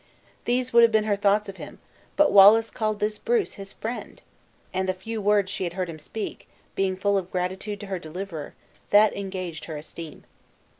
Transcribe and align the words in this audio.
These 0.45 0.73
would 0.73 0.81
have 0.81 0.91
been 0.91 1.03
her 1.03 1.15
thoughts 1.15 1.47
of 1.47 1.57
him; 1.57 1.77
but 2.15 2.31
Wallace 2.31 2.71
called 2.71 2.99
this 2.99 3.19
Bruce 3.19 3.53
his 3.53 3.71
friend! 3.73 4.19
and 4.73 4.89
the 4.89 4.95
few 4.95 5.21
words 5.21 5.51
she 5.51 5.63
had 5.63 5.73
heard 5.73 5.89
him 5.89 5.99
speak, 5.99 6.47
being 6.73 6.97
full 6.97 7.19
of 7.19 7.29
gratitude 7.31 7.79
to 7.81 7.85
her 7.85 7.99
deliverer, 7.99 8.55
that 8.89 9.15
engaged 9.15 9.65
her 9.65 9.77
esteem. 9.77 10.23